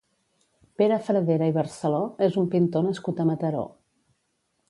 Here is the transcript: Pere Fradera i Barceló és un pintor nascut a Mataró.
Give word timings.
Pere 0.81 0.95
Fradera 1.09 1.49
i 1.51 1.53
Barceló 1.57 2.01
és 2.29 2.39
un 2.43 2.49
pintor 2.55 2.87
nascut 2.87 3.21
a 3.21 3.27
Mataró. 3.33 3.65